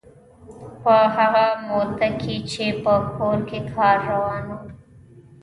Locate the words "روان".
4.09-4.43